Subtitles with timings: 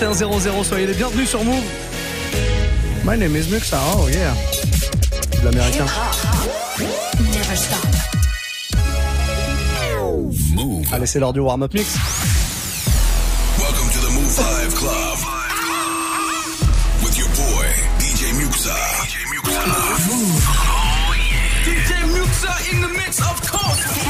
[0.00, 0.64] 2100.
[0.64, 1.62] Soyez les bienvenus sur Move.
[3.04, 3.78] My name is Muxa.
[3.94, 4.34] Oh yeah.
[5.40, 5.84] De l'américain.
[10.92, 11.96] Allez, c'est l'heure du warm-up mix.
[13.58, 15.18] Welcome to the Move 5 Club.
[17.04, 17.66] With your boy,
[17.98, 18.74] DJ Muxa.
[19.04, 19.60] DJ Muxa.
[21.64, 24.09] DJ Muxa in the mix, of course.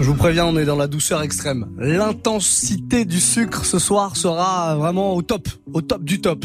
[0.00, 1.66] Je vous préviens, on est dans la douceur extrême.
[1.78, 6.44] L'intensité du sucre ce soir sera vraiment au top, au top du top.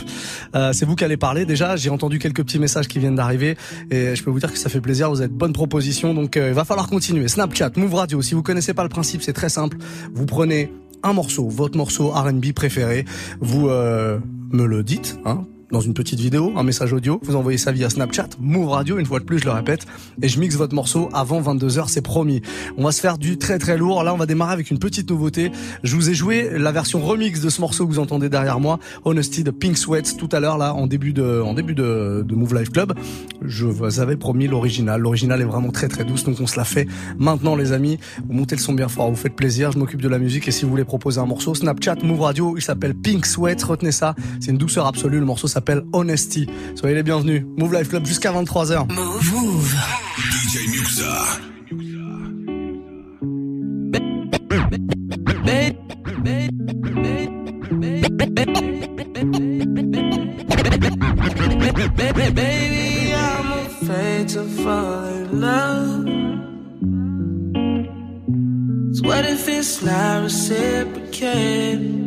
[0.56, 1.76] Euh, c'est vous qui allez parler déjà.
[1.76, 3.58] J'ai entendu quelques petits messages qui viennent d'arriver
[3.90, 5.10] et je peux vous dire que ça fait plaisir.
[5.10, 7.28] Vous êtes de bonnes propositions, donc euh, il va falloir continuer.
[7.28, 8.22] Snapchat, Move Radio.
[8.22, 9.78] Si vous connaissez pas le principe, c'est très simple.
[10.14, 10.72] Vous prenez
[11.04, 13.06] un morceau, votre morceau R&B préféré,
[13.40, 14.20] vous euh,
[14.52, 17.90] me le dites, hein, dans une petite vidéo, un message audio, vous envoyez ça via
[17.90, 19.86] Snapchat, Move Radio, une fois de plus, je le répète,
[20.22, 22.42] et je mixe votre morceau avant 22h, c'est promis.
[22.78, 24.04] On va se faire du très très lourd.
[24.04, 25.52] Là, on va démarrer avec une petite nouveauté.
[25.84, 28.80] Je vous ai joué la version remix de ce morceau que vous entendez derrière moi,
[29.06, 32.36] Honesty de Pink Sweat, tout à l'heure là, en début de, en début de, de
[32.36, 32.94] Move Life Club.
[33.42, 35.02] Je vous avais promis l'original.
[35.02, 38.00] L'original est vraiment très très douce, donc on se la fait maintenant, les amis.
[38.28, 39.72] Vous montez le son bien fort, vous faites plaisir.
[39.72, 42.56] Je m'occupe de la musique et si vous voulez proposer un morceau, Snapchat, Move Radio,
[42.58, 43.62] il s'appelle Pink Sweat.
[43.64, 45.20] Retenez ça, c'est une douceur absolue.
[45.20, 46.48] Le morceau s'appelle Honesty.
[46.76, 47.44] Soyez les bienvenus.
[47.58, 48.88] Move Life Club jusqu'à 23h.
[50.16, 51.06] DJ Muxa.
[61.96, 66.06] Baby, I'm afraid to fall in love.
[68.96, 72.00] So what if it's not reciprocated?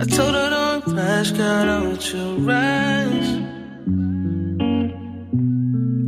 [0.00, 0.53] I told her
[1.24, 3.28] rush, girl, don't you rush.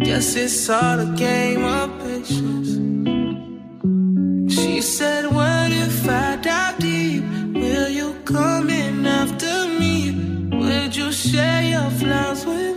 [0.07, 2.77] Guess it's all a game of patience.
[4.55, 7.25] She said, What if I dive deep?
[7.55, 10.13] Will you come in after me?
[10.53, 12.76] Would you share your flowers with me?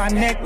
[0.00, 0.40] My neck,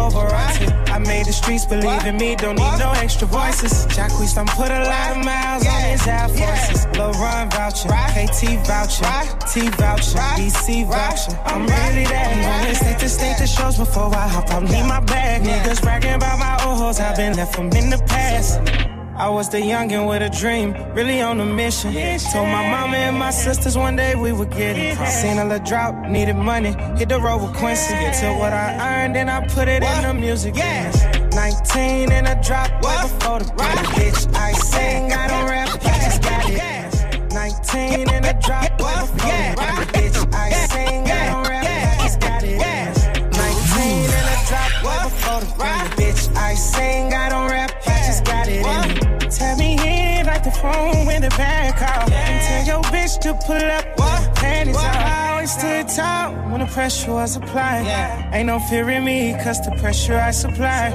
[0.00, 0.66] over royalty.
[0.90, 3.86] I made the streets believe in me, don't need no extra voices.
[3.94, 6.86] Jacquees done put a lot of miles on his Air Forces.
[6.98, 9.06] Lil Ron voucher, KT voucher,
[9.46, 11.38] T voucher, BC voucher.
[11.44, 12.34] I'm really that.
[12.34, 14.64] I'm going state to state to shows before I hop out.
[14.64, 15.42] Need my bag.
[15.42, 18.85] Niggas bragging about my old hoes, I've been left from in the past.
[19.18, 21.94] I was the youngin' with a dream, really on a mission.
[21.94, 24.98] Told my mama and my sisters one day we would get it.
[25.08, 27.94] Seen a little drought, needed money, hit the road with Quincy.
[28.20, 31.34] Took what I earned and I put it in the music business.
[31.34, 33.86] 19 and a drop way before the break.
[33.96, 37.32] Bitch, I sing, I don't rap, I just got it.
[37.32, 39.88] 19 and a drop way before the break.
[39.96, 42.58] Bitch, I sing, I don't rap, I just got it.
[43.32, 45.88] 19 and a drop way before the break.
[45.96, 49.05] Bitch, I sing, I don't rap, I just got it
[49.38, 49.46] me.
[49.46, 52.10] Tell me hit like the phone when the bad call.
[52.12, 54.36] And tell your bitch to pull up what?
[54.36, 54.96] panties out.
[54.96, 57.86] I always stood tall when the pressure was applied.
[58.32, 60.90] Ain't no fear in me, cause the pressure I supply.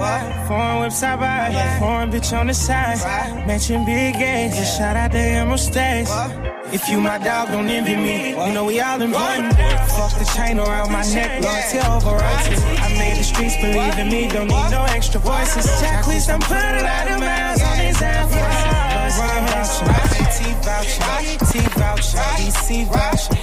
[0.47, 2.99] Foreign whips I buy, foreign bitch on the side.
[3.47, 6.11] Mention big games, just shout out the Emerald States.
[6.73, 8.29] If you my dog, don't envy me.
[8.29, 9.51] You know we all important.
[9.91, 12.55] Fuck the chain around my neck, loyalty over royalty.
[12.79, 15.67] I made the streets believe in me, don't need no extra voices.
[15.83, 18.71] Jacquees done put a lot of miles on Air Force.
[19.19, 19.83] Ron voucher,
[20.31, 21.03] T voucher,
[21.51, 23.35] T voucher, BC voucher.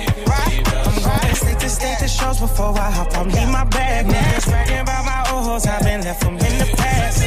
[0.89, 3.29] I'm going state to state to shows before I hop on.
[3.29, 5.67] Need my bag, niggas bragging about my old hoes.
[5.67, 7.21] I've been left from in the past.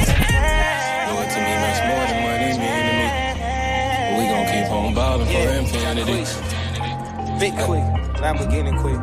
[1.14, 3.08] Loyalty me much more than money mean to me.
[4.18, 7.40] We gon' keep on ballin' for infinity.
[7.40, 7.84] Big quick.
[8.22, 9.00] Lamborghini quick.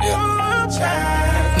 [0.00, 1.53] DJ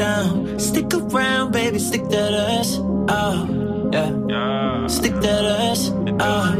[0.00, 0.58] down.
[0.58, 1.78] Stick around, baby.
[1.78, 2.78] Stick that ass.
[2.80, 3.90] Oh.
[3.92, 4.86] Yeah.
[4.86, 5.90] Stick that ass.
[5.90, 6.54] Oh.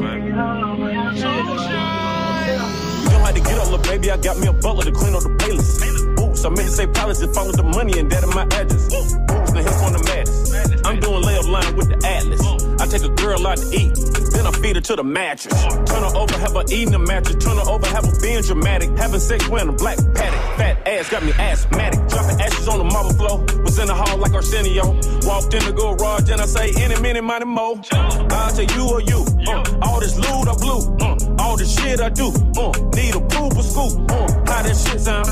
[3.09, 4.11] Know how to get on, little baby.
[4.11, 6.17] I got me a butler to clean up the playlist.
[6.17, 8.43] Boots, I meant to say palace if I with the money and that in my
[8.43, 8.89] address.
[8.93, 9.15] Boots,
[9.53, 10.87] the hip on the maddest.
[10.87, 12.43] I'm doing layup line with the atlas.
[12.79, 14.20] I take a girl out to eat.
[14.61, 15.65] Feed her to the mattress.
[15.65, 17.37] Turn her over, have her eating the mattress.
[17.43, 18.91] Turn her over, have her being dramatic.
[18.97, 20.41] Having sex wearing a black paddock.
[20.59, 22.01] Fat ass got me asthmatic.
[22.09, 23.45] Dropping ashes on the marble floor.
[23.65, 24.95] Was in the hall like Arsenio.
[25.27, 27.81] Walked in the garage and I say, any minute, money mo.
[27.93, 29.25] I'll tell you or you.
[29.49, 30.81] Uh, all this loot I blew.
[31.01, 32.29] Uh, all the shit I do.
[32.57, 34.11] Uh, need a poop or scoop.
[34.11, 35.27] Uh, how that shit sound.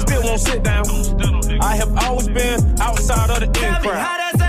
[0.00, 0.84] Still won't sit down.
[1.60, 4.45] I have always been outside of the in crowd.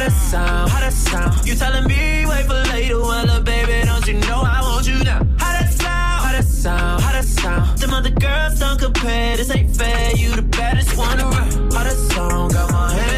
[0.00, 0.70] How that sound.
[0.70, 1.46] How that sound?
[1.46, 3.00] You telling me wait for later?
[3.00, 5.26] Well, look, baby, don't you know I want you now?
[5.38, 6.22] How that sound?
[6.24, 7.02] How that sound?
[7.02, 7.78] How that sound?
[7.78, 9.36] Them other girls don't compare.
[9.36, 10.16] This ain't fair.
[10.16, 11.72] You the baddest one around.
[11.72, 12.52] How that sound?
[12.52, 13.09] Got my hands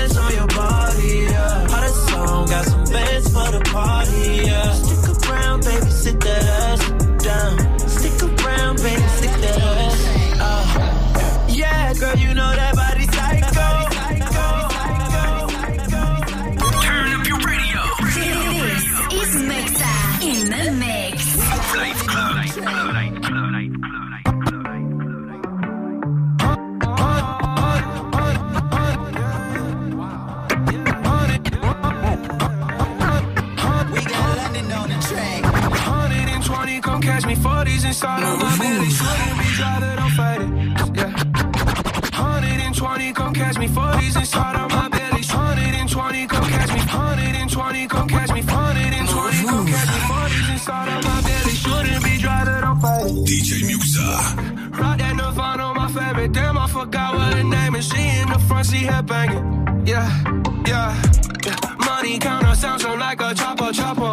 [37.93, 38.89] inside of my belly.
[38.89, 40.49] Shouldn't be driving, don't fight it.
[40.97, 41.13] Yeah.
[42.21, 43.69] Hundred and twenty, come catch me.
[43.69, 45.23] Forties inside of my belly.
[45.23, 46.81] Hundred and twenty, come catch me.
[46.81, 48.41] Hundred and twenty, come catch me.
[48.41, 50.01] Hundred and twenty, come catch me.
[50.09, 51.55] Forties inside of my belly.
[51.63, 53.13] Shouldn't be driving, don't fight it.
[53.29, 54.79] DJ Muxa.
[54.81, 56.33] Rock that Nirvana, my favorite.
[56.33, 57.87] Damn, I forgot what her name is.
[57.89, 59.45] She in the front, she head banging.
[59.87, 60.09] Yeah,
[60.67, 60.97] yeah,
[61.45, 61.59] yeah.
[61.85, 64.12] Money counter sounds from like a chopper, chopper.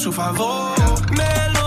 [0.00, 0.72] su favor.
[1.10, 1.59] Me lo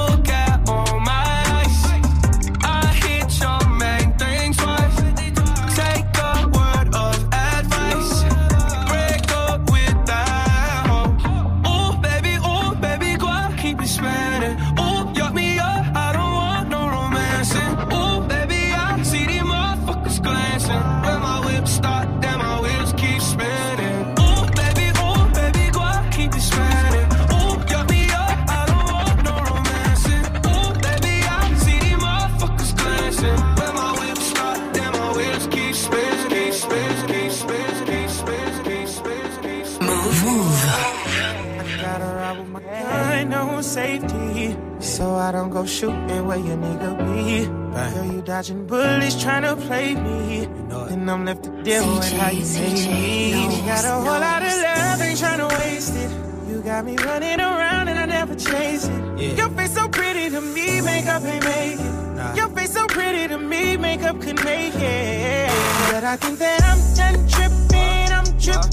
[45.63, 47.45] go shooting where your nigga be.
[47.45, 50.43] Girl, you dodging bullets trying to play me.
[50.91, 53.65] And I'm left to deal with how you made me.
[53.65, 56.11] Got a whole lot of love, ain't trying to waste it.
[56.49, 59.37] You got me running around and I never chase it.
[59.37, 62.37] Your face so pretty to me, makeup ain't make it.
[62.37, 65.49] Your face so pretty to me, makeup could make it.
[65.91, 68.72] But I think that I'm done tripping, I'm trip tripping.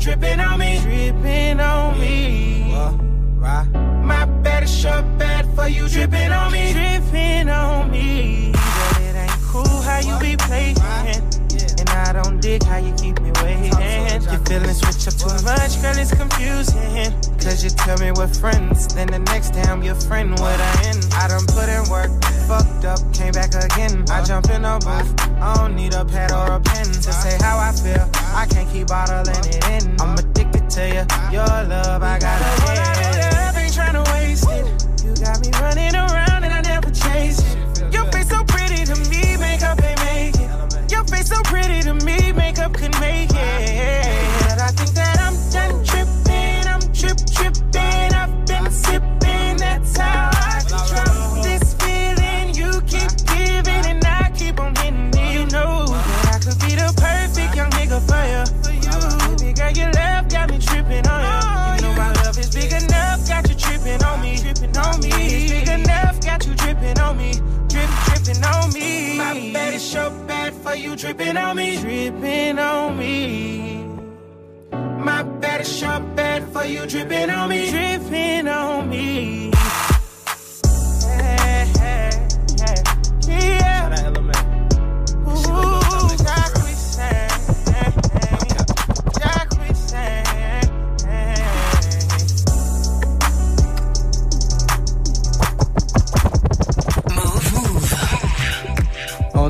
[0.00, 0.80] Bad for you tripping on me.
[0.80, 2.72] Tripping on me.
[3.40, 6.72] My bad is your bad for you tripping on me.
[6.72, 8.52] Tripping on me.
[8.52, 11.29] But it ain't cool how you be playing.
[12.22, 13.72] Don't dig how you keep me waiting.
[13.72, 17.12] If feelings switch up too much, girl, it's confusing.
[17.40, 20.84] Cause you tell me we're friends, then the next day I'm your friend, what I
[20.84, 21.06] end.
[21.14, 22.10] I done put in work,
[22.46, 24.04] fucked up, came back again.
[24.10, 27.38] I jump in a booth, I don't need a pad or a pen to say
[27.40, 28.06] how I feel.
[28.36, 29.98] I can't keep bottling it in.
[29.98, 33.56] I'm addicted to you, your love, I gotta have.
[33.56, 34.66] Ain't trying to waste it.
[35.04, 36.09] You got me running around
[41.10, 43.29] face so pretty to me, makeup could make
[71.00, 73.84] dripping on me, dripping on me.
[74.70, 79.50] My bad is so bad for you, dripping on me, dripping on me.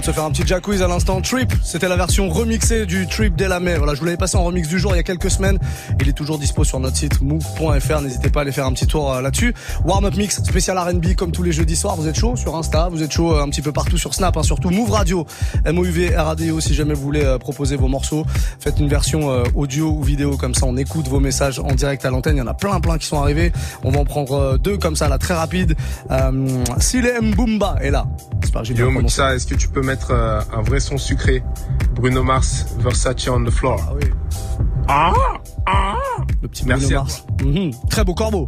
[0.00, 1.20] De se faire un petit Jack Quiz à l'instant.
[1.20, 3.76] Trip, c'était la version remixée du Trip Delamay.
[3.76, 5.58] Voilà, je vous l'avais passé en remix du jour il y a quelques semaines.
[6.00, 8.00] Il est toujours dispo sur notre site move.fr.
[8.00, 9.54] N'hésitez pas à aller faire un petit tour euh, là-dessus.
[9.84, 11.96] Warm Up Mix, spécial R&B comme tous les jeudis soirs.
[11.96, 14.36] Vous êtes chaud sur Insta, vous êtes chaud euh, un petit peu partout sur Snap,
[14.38, 15.26] hein, surtout Move Radio,
[15.66, 16.60] MOUV, RADIO.
[16.60, 18.24] Si jamais vous voulez euh, proposer vos morceaux,
[18.58, 20.64] faites une version audio ou vidéo comme ça.
[20.64, 22.36] On écoute vos messages en direct à l'antenne.
[22.36, 23.52] Il y en a plein, plein qui sont arrivés.
[23.84, 25.76] On va en prendre deux comme ça, là, très rapide.
[26.78, 28.06] Sile Mbumba est là.
[28.40, 29.20] J'espère que j'ai bien prononcé.
[29.22, 31.42] Est-ce que tu peux mettre euh, un vrai son sucré
[31.94, 33.80] Bruno Mars, Versace on the floor.
[33.88, 34.08] Ah oui.
[34.86, 35.12] Ah,
[35.66, 35.96] ah.
[36.40, 37.24] Le petit Merci à Mars.
[37.42, 37.72] Mhm.
[37.90, 38.46] Très beau corbeau.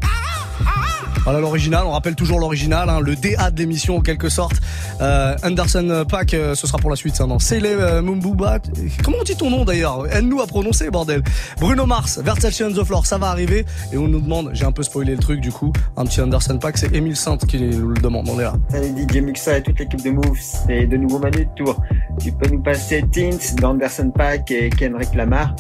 [1.25, 4.57] Voilà l'original, on rappelle toujours l'original, hein, le DA de l'émission en quelque sorte.
[5.01, 8.59] Euh, Anderson Pack, euh, ce sera pour la suite, ça, non Sele euh, Mumbuba,
[9.05, 10.07] comment on dit ton nom d'ailleurs?
[10.13, 11.23] Aide-nous à prononcer, bordel.
[11.61, 13.65] Bruno Mars, Versace on the Floor, ça va arriver.
[13.93, 16.59] Et on nous demande, j'ai un peu spoilé le truc du coup, un petit Anderson
[16.59, 18.55] Pack, c'est Emile Sainte qui nous le demande, on est là.
[18.71, 21.81] Salut DJ Muxa et toute l'équipe de Move, c'est de nouveau Manu de Tour.
[22.21, 25.55] Tu peux nous passer Teens d'Anderson Pack et Kendrick Lamar.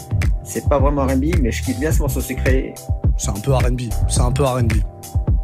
[0.45, 2.75] C'est pas vraiment R&B, mais je kiffe bien ce morceau sucré.
[3.17, 4.73] C'est un peu R&B, c'est un peu R&B.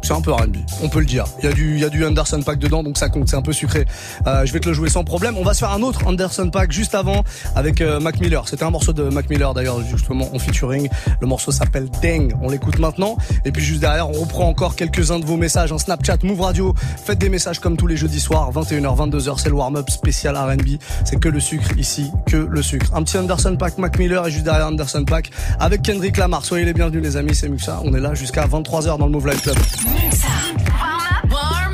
[0.01, 1.25] C'est un peu R&B, on peut le dire.
[1.39, 3.29] Il y a du, il y a du Anderson Pack dedans, donc ça compte.
[3.29, 3.85] C'est un peu sucré.
[4.27, 5.35] Euh, je vais te le jouer sans problème.
[5.37, 7.23] On va se faire un autre Anderson Pack juste avant
[7.55, 8.47] avec euh, Mac Miller.
[8.47, 10.89] C'était un morceau de Mac Miller d'ailleurs justement en featuring.
[11.19, 12.33] Le morceau s'appelle Dang.
[12.41, 13.17] On l'écoute maintenant.
[13.45, 15.71] Et puis juste derrière, on reprend encore quelques-uns de vos messages.
[15.71, 16.73] En Snapchat, Move Radio.
[17.03, 19.37] Faites des messages comme tous les jeudis soirs, 21h, 22h.
[19.37, 20.79] C'est le warm-up spécial R&B.
[21.05, 22.87] C'est que le sucre ici, que le sucre.
[22.93, 26.45] Un petit Anderson Pack, Mac Miller et juste derrière Anderson Pack avec Kendrick Lamar.
[26.45, 27.35] Soyez les bienvenus les amis.
[27.35, 27.81] C'est Muxa.
[27.83, 29.57] On est là jusqu'à 23h dans le Move Live Club.
[29.93, 30.55] Mix up.
[30.79, 31.31] Warm up.
[31.31, 31.68] Warm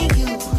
[0.00, 0.57] you.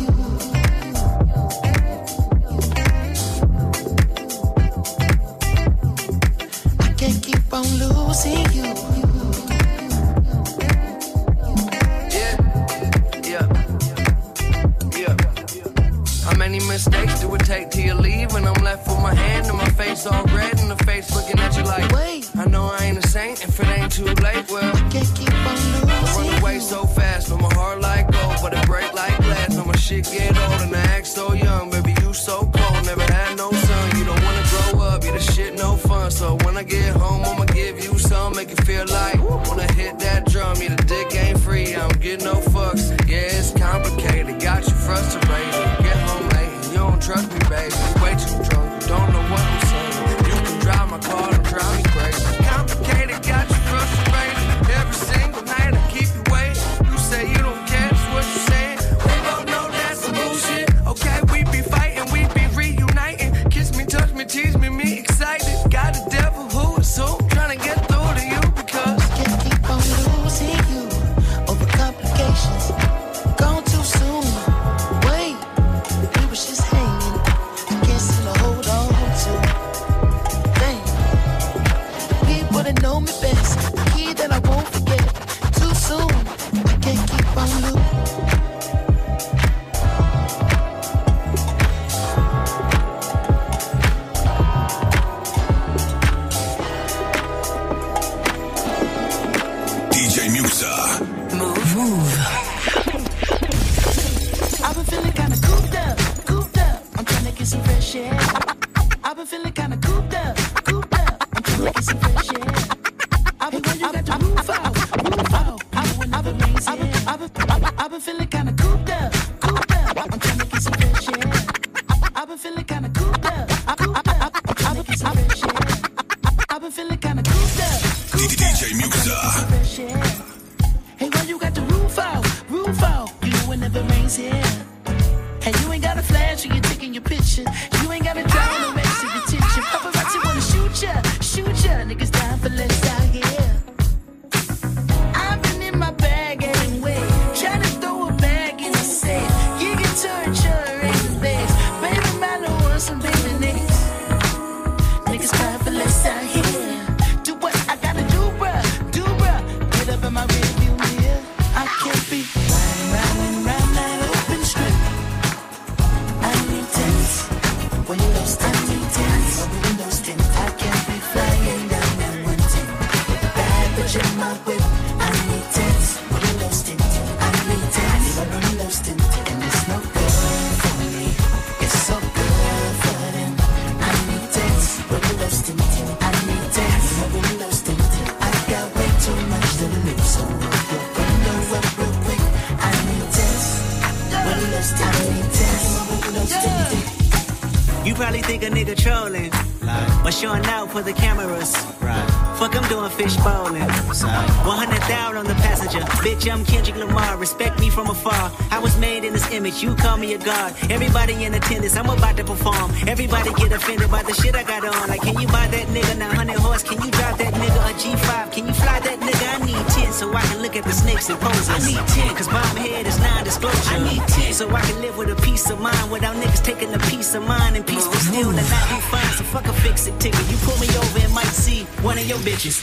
[209.57, 210.53] you call me a god.
[210.69, 212.71] Everybody in attendance, I'm about to perform.
[212.87, 214.87] Everybody get offended by the shit I got on.
[214.87, 216.61] Like, can you buy that nigga 900 horse?
[216.61, 218.31] Can you drive that nigga a G5?
[218.31, 219.25] Can you fly that nigga?
[219.35, 221.49] I need 10 so I can look at the snakes and pose.
[221.49, 223.75] I need 10 cause bomb head is non-disclosure.
[223.75, 226.73] I need 10 so I can live with a peace of mind without niggas taking
[226.73, 229.13] a piece of mine and peace will still and I be fine.
[229.17, 230.29] So fuck a fix it ticket.
[230.29, 232.61] You pull me over and might see one of your bitches.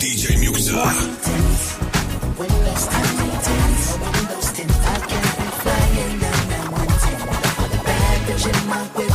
[0.00, 1.50] DJ Muxa.
[8.40, 9.09] Pushing my way.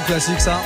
[0.00, 0.60] Classique ça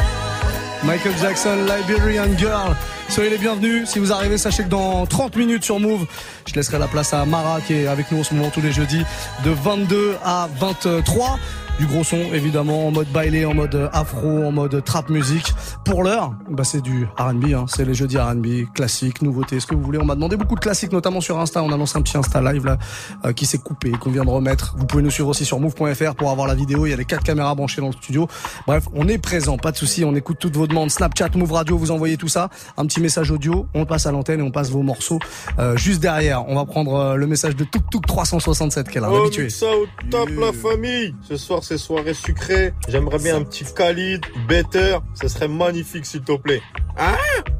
[0.84, 2.76] Michael Jackson, Liberian Girl.
[3.08, 3.88] Soyez les bienvenus.
[3.88, 6.06] Si vous arrivez, sachez que dans 30 minutes sur Move,
[6.46, 8.70] je laisserai la place à Mara qui est avec nous en ce moment tous les
[8.70, 9.02] jeudis
[9.44, 11.38] de 22 à 23
[11.78, 15.52] du gros son évidemment en mode bailé, en mode afro, en mode trap musique.
[15.84, 17.64] Pour l'heure, bah c'est du R&B, hein.
[17.66, 19.98] c'est les jeudis R&B, classique, nouveauté, ce que vous voulez.
[19.98, 21.62] On m'a demandé beaucoup de classiques, notamment sur Insta.
[21.62, 22.76] On a lancé un petit Insta live là
[23.24, 24.74] euh, qui s'est coupé, qu'on vient de remettre.
[24.76, 26.84] Vous pouvez nous suivre aussi sur move.fr pour avoir la vidéo.
[26.84, 28.28] Il y a les quatre caméras branchées dans le studio.
[28.66, 30.04] Bref, on est présent, pas de souci.
[30.04, 30.90] On écoute toutes vos demandes.
[30.90, 32.50] Snapchat, Move Radio, vous envoyez tout ça.
[32.76, 35.18] Un petit message audio, on passe à l'antenne et on passe vos morceaux
[35.58, 36.46] euh, juste derrière.
[36.48, 39.48] On va prendre euh, le message de Tuk Tuk 367 qu'elle a Oh, habitué.
[39.48, 41.14] ça au top la famille.
[41.22, 42.74] Ce soir c'est soirée sucrée.
[42.88, 44.98] J'aimerais bien un petit Khalid, better.
[45.14, 46.62] Ce serait magnifique s'il te plaît.
[46.98, 47.16] Hein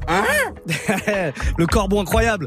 [0.09, 0.25] Hein
[1.59, 2.47] le corbeau incroyable.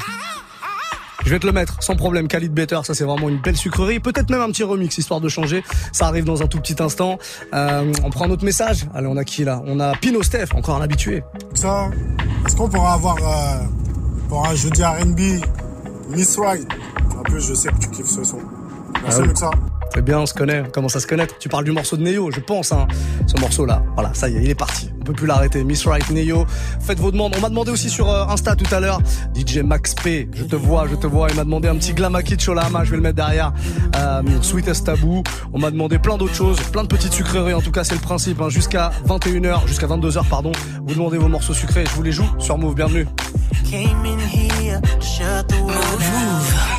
[1.24, 2.28] Je vais te le mettre sans problème.
[2.28, 4.00] Khalid Better, ça c'est vraiment une belle sucrerie.
[4.00, 5.63] Peut-être même un petit remix histoire de changer.
[5.91, 7.19] Ça arrive dans un tout petit instant.
[7.54, 8.88] Euh, on prend un autre message.
[8.95, 9.62] Allez, on a qui là?
[9.67, 11.24] On a Pino Steph, encore un habitué.
[11.54, 11.91] Ça,
[12.47, 13.63] est-ce qu'on pourra avoir euh,
[14.28, 15.45] pour un jeudi R&B
[16.10, 16.67] Miss Right
[17.19, 18.39] En plus, je sais que tu kiffes ce son.
[19.04, 19.58] Merci, Ah oui.
[19.93, 21.38] C'est bien, on se connaît, on commence à se connaître?
[21.38, 22.88] Tu parles du morceau de Neo, je pense, hein.
[23.27, 23.84] Ce morceau-là.
[23.95, 24.89] Voilà, ça y est, il est parti.
[25.01, 25.65] On peut plus l'arrêter.
[25.65, 26.45] Miss Right, Neo.
[26.80, 27.34] Faites vos demandes.
[27.38, 28.99] On m'a demandé aussi sur euh, Insta tout à l'heure.
[29.36, 30.30] DJ Max P.
[30.34, 31.27] Je te vois, je te vois.
[31.30, 32.86] Il m'a demandé un petit Glamakit Cholama.
[32.86, 33.51] Je vais le mettre derrière.
[33.97, 35.23] Euh, Sweetest Taboo.
[35.51, 36.58] On m'a demandé plein d'autres choses.
[36.71, 37.54] Plein de petites sucreries.
[37.54, 38.47] En tout cas, c'est le principe, hein.
[38.49, 40.54] Jusqu'à 21h, jusqu'à 22h, pardon.
[40.88, 41.84] Vous demandez vos morceaux sucrés.
[41.86, 42.75] Je vous les joue sur Move.
[42.75, 43.08] Bienvenue.
[43.69, 46.70] Came in here shut the.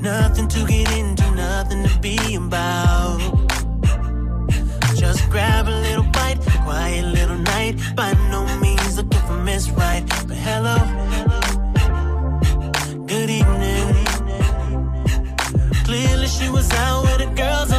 [0.00, 3.18] Nothing to get into, nothing to be about.
[4.94, 7.76] Just grab a little bite, quiet little night.
[7.96, 10.76] By no means looking for Miss Right, but hello,
[13.06, 14.04] good evening.
[15.84, 17.72] Clearly she was out with the girls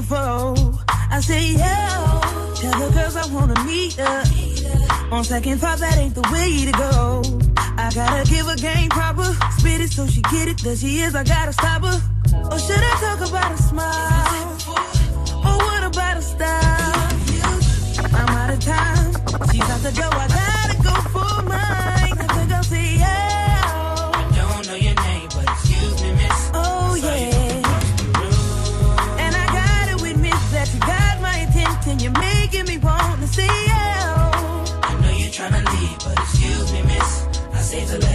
[0.00, 0.54] before.
[1.10, 1.74] I say, yo,
[2.54, 4.26] tell the girls I wanna meet up.
[5.12, 7.22] On second thought, that ain't the way to go.
[7.56, 9.28] I gotta give a game proper.
[9.58, 10.58] Spit it so she get it.
[10.58, 11.98] That she is, I gotta stop her.
[12.52, 14.48] Or should I talk about a smile?
[15.46, 17.08] Or what about a style?
[18.18, 19.10] I'm out of time.
[19.50, 21.87] She's out the door, I gotta go for mine.
[37.80, 38.07] It's a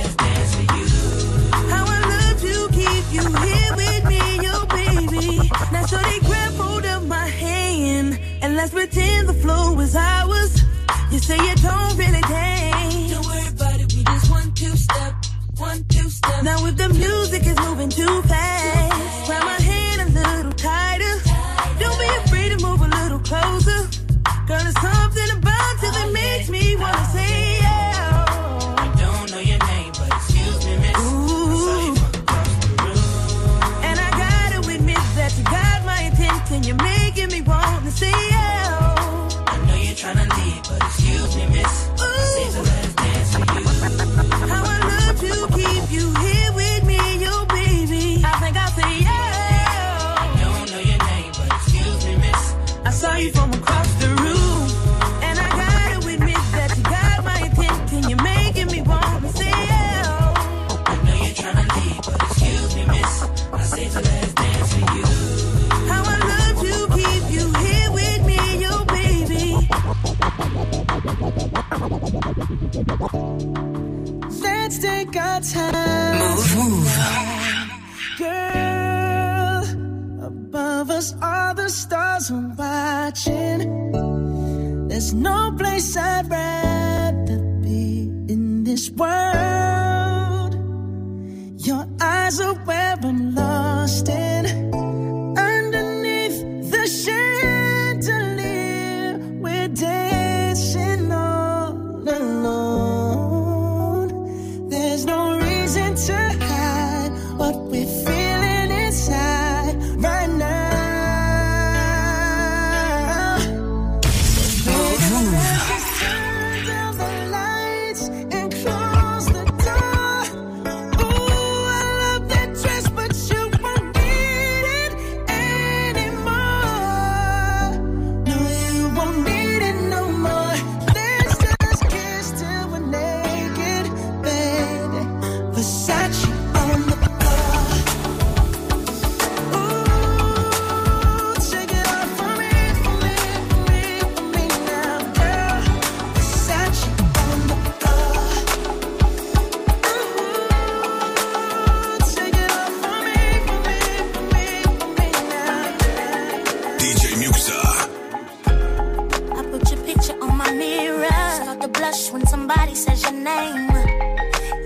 [161.63, 163.69] the blush when somebody says your name.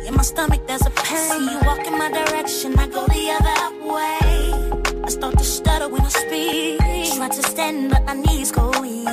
[0.08, 1.30] In my stomach, there's a pain.
[1.32, 3.62] See you walk in my direction, I go the other
[3.94, 5.04] way.
[5.06, 6.80] I start to stutter when I speak.
[7.16, 9.08] Try to stand, but my knees go weak.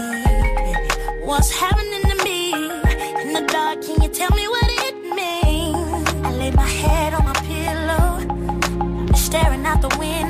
[1.28, 2.54] What's happening to me?
[3.22, 6.08] In the dark, can you tell me what it means?
[6.28, 10.23] I lay my head on my pillow, staring out the window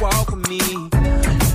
[0.00, 0.60] walk with me,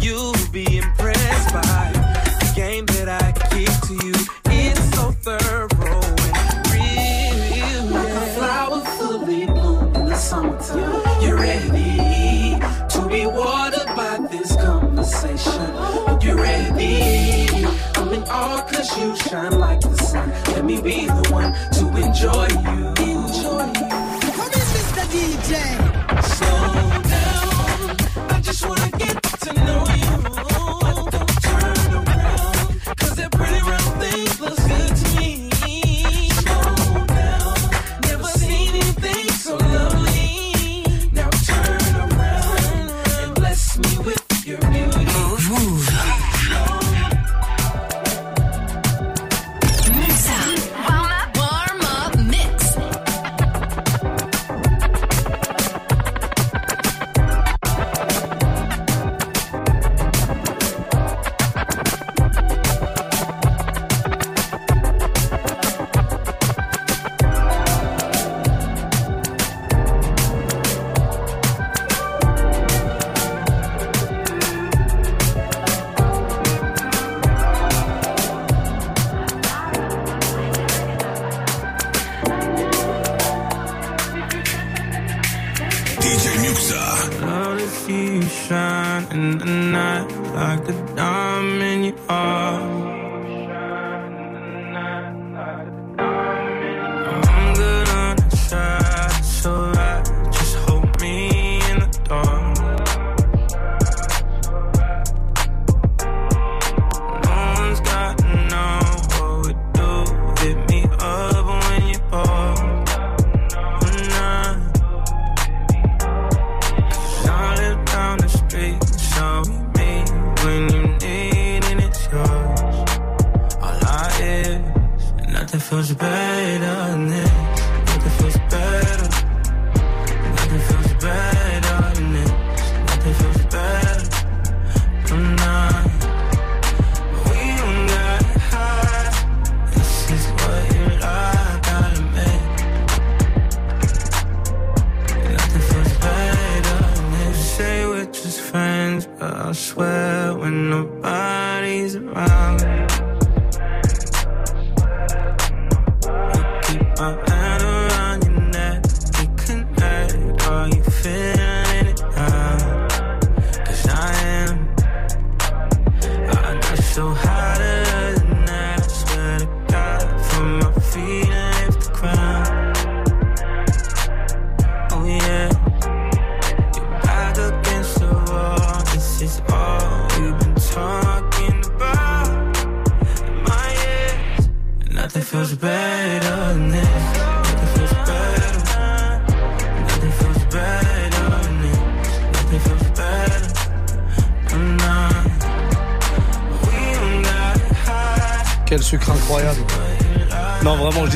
[0.01, 4.13] you'll be impressed by the game that I give to you.
[4.45, 7.83] It's so thorough and real.
[7.85, 11.21] Like a flower fully bloomed in the summertime.
[11.21, 16.19] You're ready to be watered by this conversation.
[16.21, 17.65] You're ready.
[17.95, 20.29] I'm in awe cause you shine like the sun.
[20.47, 22.47] Let me be the one to enjoy
[23.05, 23.12] you.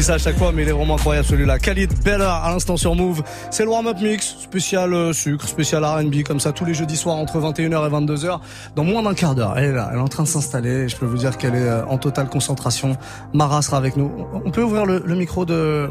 [0.08, 1.60] Ça à chaque fois, mais il est vraiment incroyable celui-là.
[1.60, 3.24] Khalid Beller à l'instant sur Move.
[3.52, 7.18] C'est le warm-up mix, spécial euh, sucre, spécial R&B, comme ça tous les jeudis soirs
[7.18, 8.40] entre 21h et 22h.
[8.78, 10.88] Dans moins d'un quart d'heure, elle est là, elle est en train de s'installer.
[10.88, 12.96] Je peux vous dire qu'elle est euh, en totale concentration.
[13.34, 14.10] Mara sera avec nous.
[14.46, 15.90] On peut ouvrir le, le micro de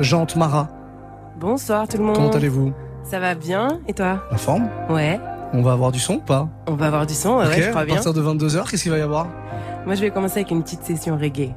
[0.00, 0.66] Jante Mara.
[1.38, 2.16] Bonsoir tout le monde.
[2.16, 2.72] Comment allez-vous?
[3.04, 4.20] Ça va bien Et toi?
[4.32, 4.68] La forme?
[4.90, 5.20] Ouais.
[5.52, 6.48] On va avoir du son ou pas?
[6.66, 7.94] On va avoir du son, ouais, Ok, ouais, je crois à bien.
[7.94, 9.28] partir de 22h, qu'est-ce qu'il va y avoir?
[9.86, 11.54] Moi, je vais commencer avec une petite session reggae.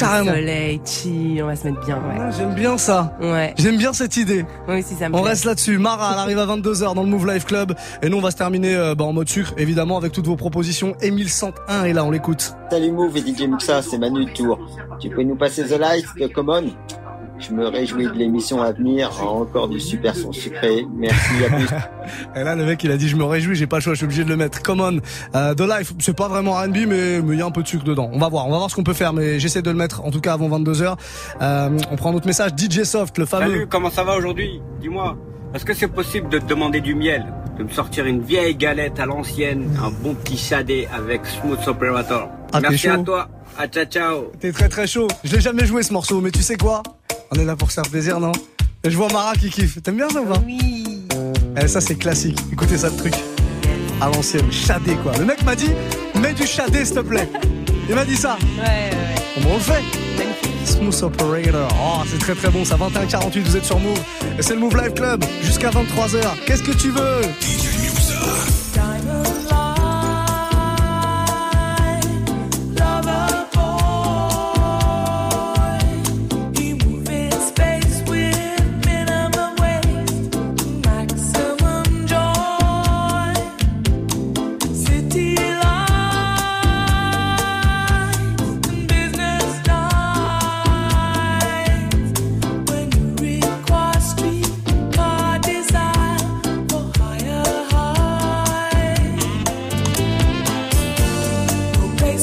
[0.00, 0.30] Carrément.
[0.32, 2.16] Soleil, chill, on va se mettre bien, ouais.
[2.18, 3.16] Ah, J'aime bien ça.
[3.20, 3.54] Ouais.
[3.58, 4.44] J'aime bien cette idée.
[4.66, 5.30] Moi aussi, ça me On plaît.
[5.30, 5.78] reste là-dessus.
[5.78, 7.74] Mara, elle arrive à 22h dans le Move Life Club.
[8.02, 10.36] Et nous, on va se terminer euh, bah, en mode sucre, évidemment, avec toutes vos
[10.36, 10.94] propositions.
[11.00, 12.54] Emile 101 est là, on l'écoute.
[12.70, 14.58] Salut Move et DJ Muxa, c'est Manu de Tour.
[15.00, 16.64] Tu peux nous passer The Light de Common?
[17.40, 19.10] Je me réjouis de l'émission à venir.
[19.22, 20.86] Encore du super son sucré.
[20.94, 21.68] Merci, à plus.
[22.40, 23.98] Et là, le mec, il a dit, je me réjouis, j'ai pas le choix, je
[23.98, 24.62] suis obligé de le mettre.
[24.62, 24.98] Come on.
[25.34, 27.68] Euh, The Life, c'est pas vraiment R&B, mais mais il y a un peu de
[27.68, 28.10] sucre dedans.
[28.12, 30.04] On va voir, on va voir ce qu'on peut faire, mais j'essaie de le mettre,
[30.04, 30.96] en tout cas, avant 22h.
[31.40, 32.52] Euh, on prend un autre message.
[32.56, 33.50] DJ Soft, le fameux.
[33.50, 34.60] Salut, comment ça va aujourd'hui?
[34.80, 35.16] Dis-moi,
[35.54, 37.24] est-ce que c'est possible de te demander du miel
[37.58, 42.28] De me sortir une vieille galette à l'ancienne, un bon petit chadé avec Smooth Operator.
[42.52, 43.28] Ah, Merci à toi.
[43.58, 44.32] À ciao ciao.
[44.40, 45.08] T'es très très chaud.
[45.24, 46.82] Je l'ai jamais joué ce morceau, mais tu sais quoi?
[47.32, 48.32] On est là pour se faire plaisir, non?
[48.84, 49.82] Et je vois Mara qui kiffe.
[49.82, 50.40] T'aimes bien ça ou pas?
[50.46, 51.06] Oui.
[51.60, 52.38] Eh, ça c'est classique.
[52.52, 53.14] Écoutez ça le truc.
[54.00, 55.12] À l'ancienne, chadé quoi.
[55.18, 55.70] Le mec m'a dit,
[56.20, 57.28] mets du chadé s'il te plaît.
[57.88, 58.38] Il m'a dit ça.
[58.56, 60.49] Ouais, ouais, on le fait.
[60.64, 61.68] Smooth Operator.
[61.74, 62.76] Oh, c'est très très bon ça.
[62.76, 63.98] 21-48, vous êtes sur Move.
[64.38, 66.44] Et c'est le Move Live Club jusqu'à 23h.
[66.46, 67.22] Qu'est-ce que tu veux?
[68.20, 68.59] Lover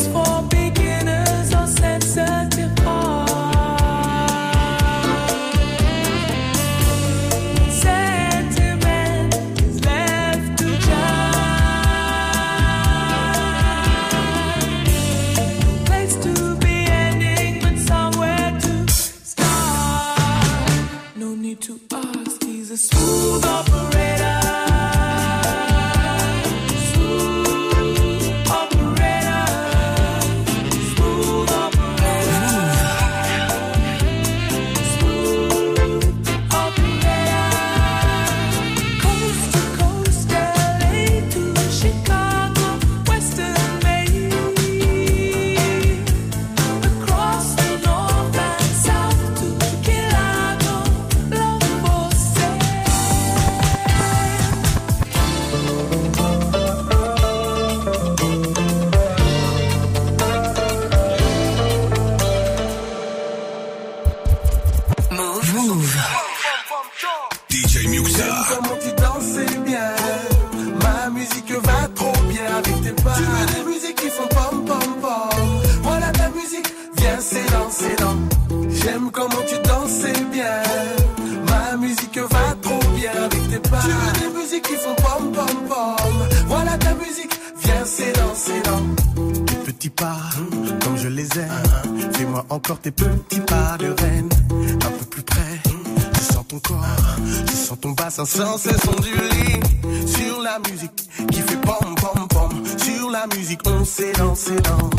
[0.06, 0.27] for
[98.38, 99.60] sans cesse onduler.
[100.06, 102.52] Sur la musique qui fait pom pom pom.
[102.78, 104.90] Sur la musique, on sait danser dans.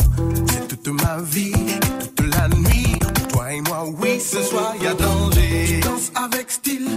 [0.49, 1.79] C'est toute ma vie et
[2.17, 2.99] toute la nuit.
[3.33, 5.81] Toi et moi, oui, ce soir y a danger.
[5.85, 6.88] Danse avec style,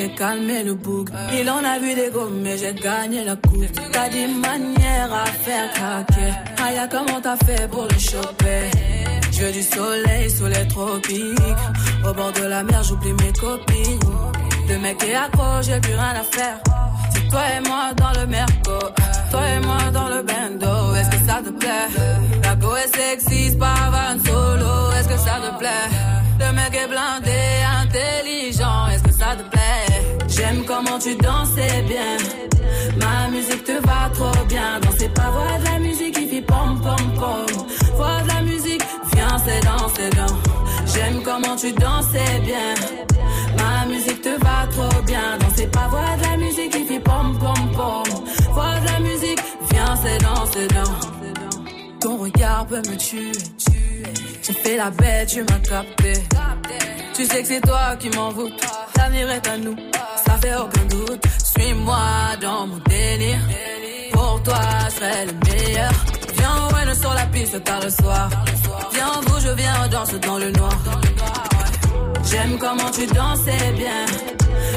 [0.00, 1.08] j'ai calmé le bouc.
[1.32, 3.66] Il en a vu des gommes, mais j'ai gagné la coupe.
[3.92, 6.32] T'as des manières à faire craquer.
[6.64, 8.70] Aya, comment t'as fait pour le choper?
[9.32, 11.64] Je du soleil sous les tropiques.
[12.06, 14.00] Au bord de la mer, j'oublie mes copines.
[14.68, 16.58] Le mec est accro, j'ai plus rien à faire.
[17.12, 18.78] C'est toi et moi dans le merco.
[19.30, 20.94] Toi et moi dans le bendo.
[20.94, 21.88] Est-ce que ça te plaît?
[22.42, 24.92] La go est sexy, pas van solo.
[24.96, 25.88] Est-ce que ça te plaît?
[26.40, 27.40] Le mec est blindé,
[27.82, 28.86] intelligent.
[28.92, 29.59] Est-ce que ça te plaît?
[30.50, 32.16] J'aime comment tu dansais bien.
[32.98, 34.80] Ma musique te va trop bien.
[34.80, 37.66] Danser pas, voix de la musique qui fait pom pom pom.
[37.94, 38.82] Voix de la musique,
[39.12, 40.92] viens, c'est dans, c'est dans.
[40.92, 42.74] J'aime comment tu dansais bien.
[43.58, 45.38] Ma musique te va trop bien.
[45.38, 48.24] Danser pas, voix de la musique qui fait pom pom pom.
[48.50, 49.40] Voix de la musique,
[49.70, 52.00] viens, c'est dans, c'est dans.
[52.00, 53.30] Ton regard peut me tuer.
[54.42, 56.14] J'ai fait la bête, tu m'as capté.
[57.14, 58.60] Tu sais que c'est toi qui m'envoûte.
[58.96, 59.76] L'avenir est à nous,
[60.40, 61.24] ça fait aucun doute.
[61.44, 63.40] Suis-moi dans mon délire.
[64.12, 65.92] Pour toi, je serai le meilleur.
[66.36, 68.28] Viens, ouais, sur la piste tard le soir.
[68.92, 70.72] Viens, bouge, viens, on danse dans le noir.
[72.30, 74.06] J'aime comment tu dansais bien.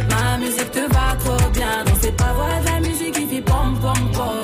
[0.10, 1.84] Ma musique te va trop bien.
[1.86, 4.42] Danser pas, voix de la musique qui fait pom pom pom.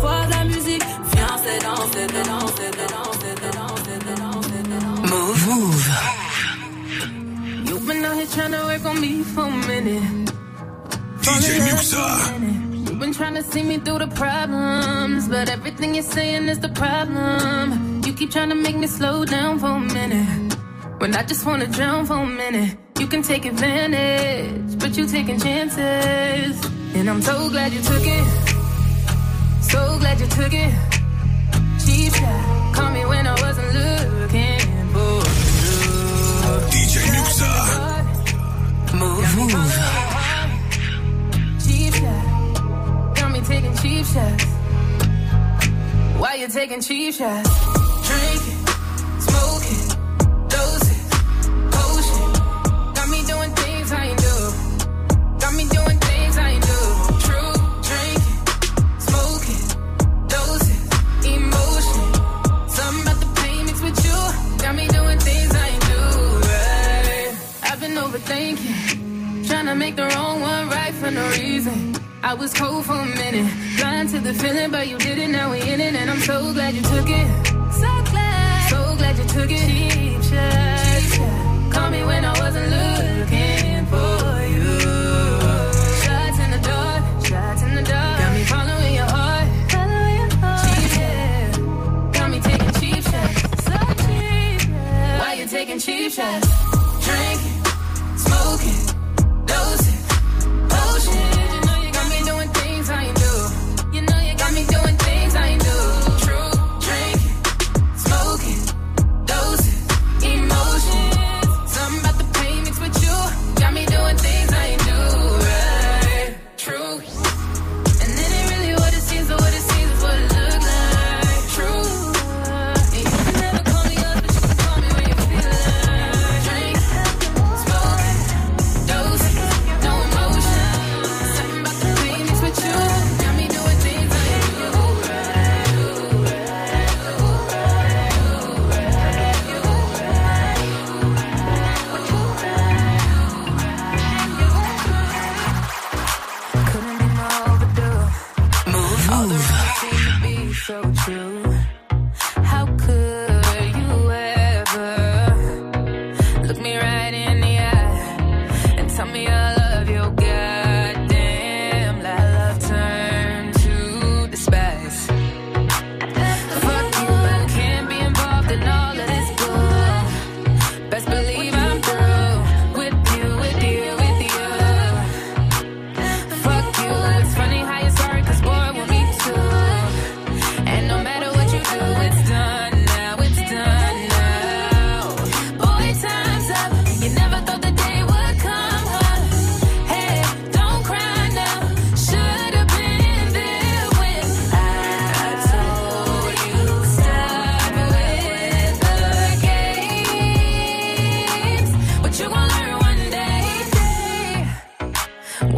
[0.00, 5.02] Voix de la musique, viens, c'est dans, c'est dedans, c'est dedans, c'est dedans, c'est dedans.
[5.10, 5.48] Move.
[5.48, 5.90] Move.
[7.66, 10.31] You've been out here trying to work on me for a minute.
[11.22, 12.88] DJ Muxa.
[12.88, 16.68] You've been trying to see me through the problems, but everything you're saying is the
[16.70, 18.02] problem.
[18.04, 20.56] You keep trying to make me slow down for a minute.
[20.98, 22.76] When I just wanna drown for a minute.
[22.98, 26.54] You can take advantage, but you taking chances.
[26.94, 28.26] And I'm so glad you took it.
[29.62, 30.72] So glad you took it.
[31.84, 32.74] Cheap shot.
[32.74, 34.60] Call me when I wasn't looking
[34.94, 36.54] for you.
[36.72, 37.52] DJ Muxa.
[38.98, 39.36] Move.
[39.36, 40.01] Move.
[43.52, 44.44] Taking cheap shots.
[46.20, 47.50] Why you taking cheap shots?
[48.08, 48.60] Drinking,
[49.28, 49.84] smoking,
[50.54, 51.02] doses,
[51.74, 52.30] potion.
[52.96, 54.36] Got me doing things I ain't do.
[55.42, 56.80] Got me doing things I ain't do.
[57.26, 57.52] True,
[57.88, 58.38] drinking,
[59.08, 59.62] smoking,
[60.34, 60.82] doses,
[61.36, 62.06] emotion.
[62.76, 64.18] Something about the pain mixed with you.
[64.64, 66.02] Got me doing things I ain't do.
[66.50, 67.30] Right.
[67.68, 69.46] I've been overthinking.
[69.48, 71.92] Trying to make the wrong one right for no reason.
[72.24, 75.28] I was cold for a minute, blind to the feeling, but you did it.
[75.28, 77.26] Now we in it, and I'm so glad you took it.
[77.72, 79.66] So glad, so glad you took it.
[79.68, 81.72] Cheap shot.
[81.72, 82.81] Call me when I wasn't looking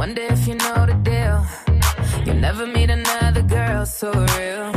[0.06, 1.46] Wonder if you know the deal.
[2.26, 4.73] You'll never meet another girl so real.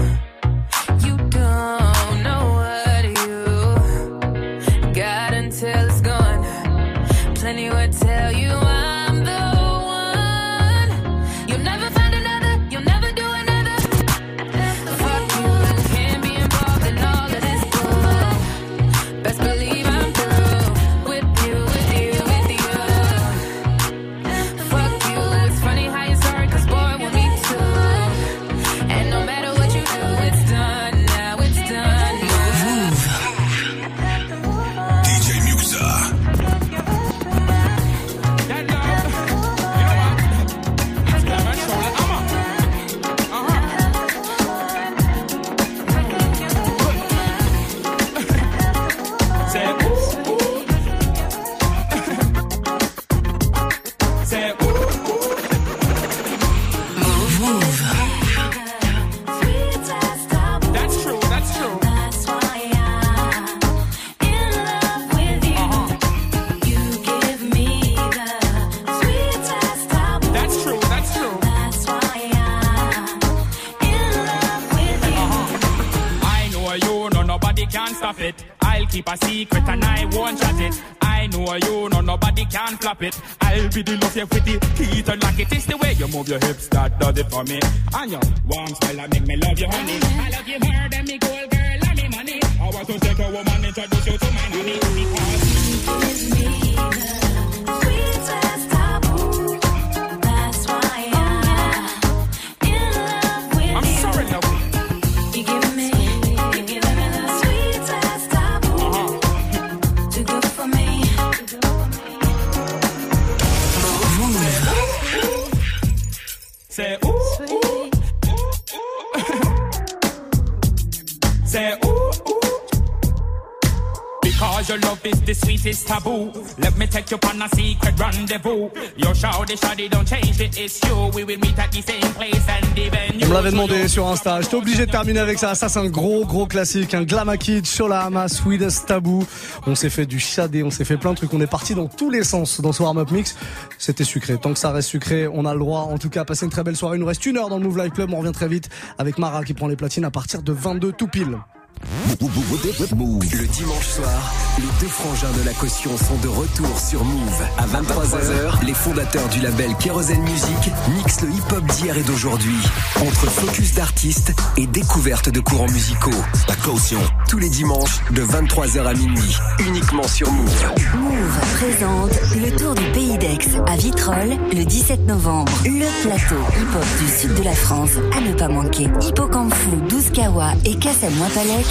[125.66, 126.32] Is taboo.
[126.60, 128.70] Let me take you on a secret rendezvous.
[128.98, 131.12] Your shawty shawty don't change the issue.
[131.16, 134.42] We will meet at the same place and even On me l'avait demandé sur Insta.
[134.42, 135.56] J'étais obligé de terminer avec ça.
[135.56, 136.94] Ça, c'est un gros, gros classique.
[136.94, 139.26] Un Glama Kid, Sholahama, Sweetest Taboo.
[139.66, 141.34] On s'est fait du chadé, on s'est fait plein de trucs.
[141.34, 143.36] On est parti dans tous les sens dans ce warm-up mix.
[143.78, 144.38] C'était sucré.
[144.38, 145.82] Tant que ça reste sucré, on a le droit.
[145.82, 146.98] En tout cas, à passer une très belle soirée.
[146.98, 148.14] Il nous reste une heure dans le Move Live Club.
[148.14, 151.08] On revient très vite avec Mara qui prend les platines à partir de 22 tout
[151.08, 151.38] pile.
[151.80, 157.42] Le dimanche soir, les deux frangins de la caution sont de retour sur Move.
[157.58, 162.58] À 23h, les fondateurs du label Kerosene Music mixent le hip-hop d'hier et d'aujourd'hui.
[162.96, 166.24] Entre focus d'artistes et découverte de courants musicaux.
[166.48, 167.00] La caution.
[167.30, 169.36] Tous les dimanches, de 23h à minuit.
[169.68, 170.74] Uniquement sur Move.
[170.96, 175.52] Move présente le Tour du Pays d'Aix à Vitrolles le 17 novembre.
[175.66, 178.88] Le plateau hip-hop du sud de la France à ne pas manquer.
[179.02, 181.14] Hippocampfou, Douskawa et Kassem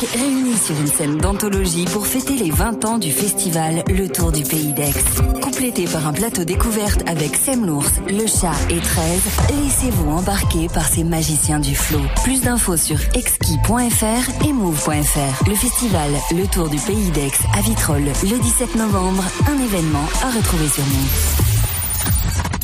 [0.04, 4.42] Réunis sur une scène d'anthologie pour fêter les 20 ans du festival Le Tour du
[4.42, 4.92] Pays d'Aix.
[5.40, 9.22] Complété par un plateau découverte avec Semlours, Le Chat et 13,
[9.62, 12.02] laissez-vous embarquer par ces magiciens du flow.
[12.24, 15.48] Plus d'infos sur exki.fr et move.fr.
[15.48, 20.30] Le festival Le Tour du Pays d'Aix à Vitrolles le 17 novembre, un événement à
[20.30, 21.46] retrouver sur Move.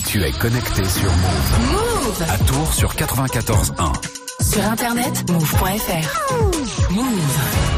[0.06, 1.91] Tu es connecté sur Move.
[2.02, 4.42] Move À Tours sur 94.1.
[4.42, 6.90] Sur internet, move.fr.
[6.90, 7.71] Move.